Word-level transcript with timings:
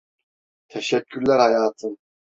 Teşekkürler 0.67 1.39
hayatım. 1.39 1.97